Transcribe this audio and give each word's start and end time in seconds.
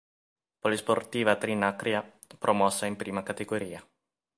Polisportiva 0.61 1.35
Trinacria", 1.41 1.99
promossa 2.39 2.87
in 2.87 2.95
Prima 2.95 3.21
Categoria. 3.21 3.85